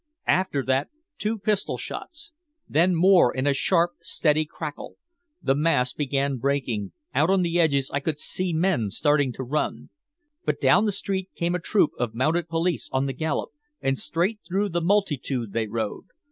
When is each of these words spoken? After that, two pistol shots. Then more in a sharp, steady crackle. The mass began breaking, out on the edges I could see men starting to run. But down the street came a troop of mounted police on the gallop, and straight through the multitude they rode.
After 0.25 0.65
that, 0.65 0.89
two 1.19 1.37
pistol 1.37 1.77
shots. 1.77 2.33
Then 2.67 2.95
more 2.95 3.31
in 3.31 3.45
a 3.45 3.53
sharp, 3.53 3.91
steady 3.99 4.45
crackle. 4.45 4.97
The 5.43 5.53
mass 5.53 5.93
began 5.93 6.37
breaking, 6.37 6.91
out 7.13 7.29
on 7.29 7.43
the 7.43 7.59
edges 7.59 7.91
I 7.93 7.99
could 7.99 8.17
see 8.17 8.51
men 8.51 8.89
starting 8.89 9.31
to 9.33 9.43
run. 9.43 9.91
But 10.43 10.59
down 10.59 10.85
the 10.85 10.91
street 10.91 11.29
came 11.35 11.53
a 11.53 11.59
troop 11.59 11.91
of 11.99 12.15
mounted 12.15 12.49
police 12.49 12.89
on 12.91 13.05
the 13.05 13.13
gallop, 13.13 13.51
and 13.79 13.95
straight 13.99 14.39
through 14.47 14.69
the 14.69 14.81
multitude 14.81 15.53
they 15.53 15.67
rode. 15.67 16.05